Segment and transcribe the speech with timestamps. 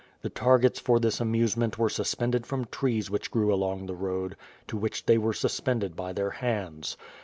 [0.23, 4.35] The targets for this amusement were sus pended from trees which grew along the road,
[4.67, 6.97] to which they were suspended by their hands.